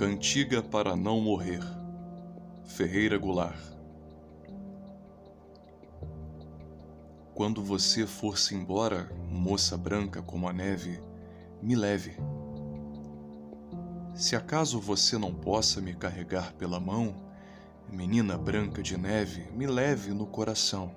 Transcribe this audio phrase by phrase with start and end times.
[0.00, 1.60] Cantiga para não morrer.
[2.64, 3.60] Ferreira Goulart.
[7.34, 10.98] Quando você for-se embora, moça branca como a neve,
[11.60, 12.16] me leve.
[14.14, 17.14] Se acaso você não possa me carregar pela mão,
[17.86, 20.92] menina branca de neve, me leve no coração.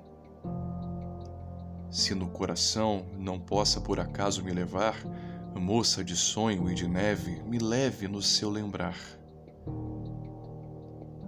[1.92, 4.96] Se no coração não possa por acaso me levar,
[5.60, 8.98] moça de sonho e de neve, me leve no seu lembrar.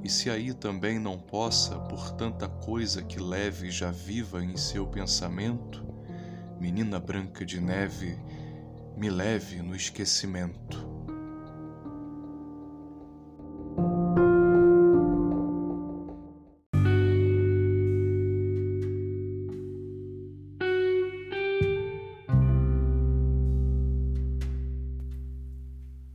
[0.03, 4.85] E se aí também não possa, por tanta coisa que leve já viva em seu
[4.85, 5.83] pensamento,
[6.59, 8.17] menina branca de neve,
[8.95, 10.94] me leve no esquecimento.